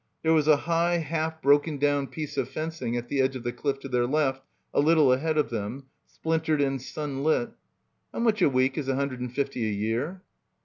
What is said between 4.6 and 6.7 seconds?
a little ahead of them, splintered